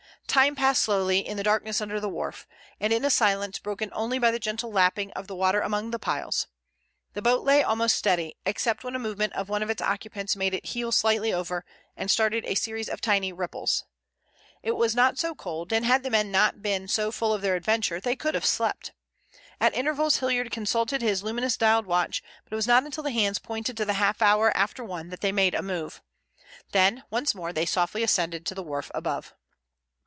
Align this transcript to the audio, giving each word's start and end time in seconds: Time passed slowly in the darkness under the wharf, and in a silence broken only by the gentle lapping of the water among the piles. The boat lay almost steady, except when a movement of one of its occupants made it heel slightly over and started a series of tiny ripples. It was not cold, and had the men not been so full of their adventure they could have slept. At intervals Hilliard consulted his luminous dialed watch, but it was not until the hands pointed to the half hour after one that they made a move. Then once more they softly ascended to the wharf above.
Time 0.27 0.55
passed 0.55 0.83
slowly 0.83 1.19
in 1.27 1.35
the 1.35 1.43
darkness 1.43 1.81
under 1.81 1.99
the 1.99 2.07
wharf, 2.07 2.47
and 2.79 2.93
in 2.93 3.03
a 3.03 3.09
silence 3.09 3.59
broken 3.59 3.89
only 3.91 4.17
by 4.17 4.31
the 4.31 4.39
gentle 4.39 4.71
lapping 4.71 5.11
of 5.11 5.27
the 5.27 5.35
water 5.35 5.59
among 5.59 5.91
the 5.91 5.99
piles. 5.99 6.47
The 7.11 7.21
boat 7.21 7.43
lay 7.43 7.61
almost 7.61 7.97
steady, 7.97 8.37
except 8.45 8.85
when 8.85 8.95
a 8.95 8.99
movement 8.99 9.33
of 9.33 9.49
one 9.49 9.61
of 9.61 9.69
its 9.69 9.81
occupants 9.81 10.37
made 10.37 10.53
it 10.53 10.67
heel 10.67 10.93
slightly 10.93 11.33
over 11.33 11.65
and 11.97 12.09
started 12.09 12.45
a 12.45 12.55
series 12.55 12.87
of 12.87 13.01
tiny 13.01 13.33
ripples. 13.33 13.83
It 14.63 14.77
was 14.77 14.95
not 14.95 15.21
cold, 15.37 15.73
and 15.73 15.83
had 15.83 16.01
the 16.01 16.09
men 16.09 16.31
not 16.31 16.61
been 16.61 16.87
so 16.87 17.11
full 17.11 17.33
of 17.33 17.41
their 17.41 17.57
adventure 17.57 17.99
they 17.99 18.15
could 18.15 18.33
have 18.33 18.45
slept. 18.45 18.93
At 19.59 19.75
intervals 19.75 20.19
Hilliard 20.19 20.49
consulted 20.49 21.01
his 21.01 21.23
luminous 21.23 21.57
dialed 21.57 21.85
watch, 21.87 22.23
but 22.45 22.53
it 22.53 22.55
was 22.55 22.67
not 22.67 22.83
until 22.85 23.03
the 23.03 23.11
hands 23.11 23.37
pointed 23.37 23.75
to 23.75 23.83
the 23.83 23.93
half 23.95 24.21
hour 24.21 24.55
after 24.55 24.81
one 24.81 25.09
that 25.09 25.19
they 25.19 25.33
made 25.33 25.55
a 25.55 25.61
move. 25.61 26.01
Then 26.71 27.03
once 27.09 27.35
more 27.35 27.51
they 27.51 27.65
softly 27.65 28.01
ascended 28.01 28.45
to 28.45 28.55
the 28.55 28.63
wharf 28.63 28.89
above. 28.93 29.35